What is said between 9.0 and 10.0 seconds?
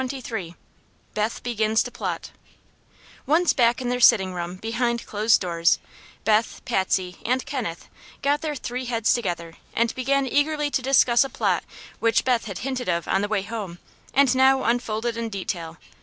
together and